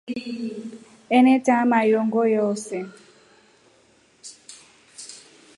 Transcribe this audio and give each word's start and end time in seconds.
Enetaha 1.15 1.63
mayoongo 1.71 2.21
yoose. 2.33 2.77